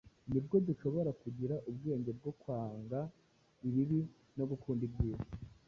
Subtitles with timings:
[0.29, 2.99] ni bwo dushobora kugira ubwenge bwo kwanga
[3.67, 3.99] ibibi
[4.37, 5.27] no gukunda ibyiza.